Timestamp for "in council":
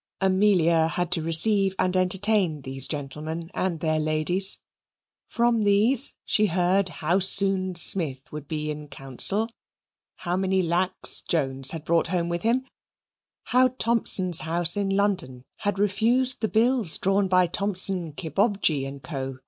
8.71-9.47